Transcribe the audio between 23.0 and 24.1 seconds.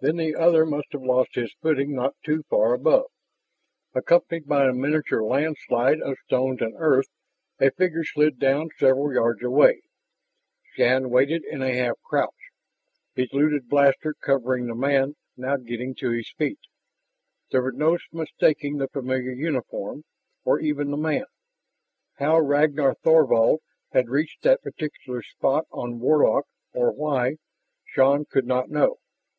Thorvald had